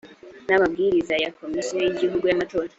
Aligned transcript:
n’amabwiriza 0.47 1.13
ya 1.23 1.31
komisiyo 1.39 1.79
y’igihugu 1.83 2.23
y’amatora 2.27 2.67